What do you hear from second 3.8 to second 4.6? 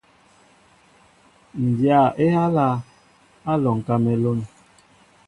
kamelûn.